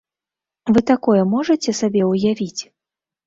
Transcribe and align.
Вы 0.77 0.81
такое 0.91 1.21
можаце 1.33 1.75
сабе 1.81 2.01
ўявіць? 2.13 2.61